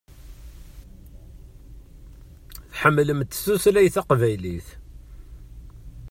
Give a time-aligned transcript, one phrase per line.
[2.71, 4.67] Tḥemmlemt tutlayt taqbaylit.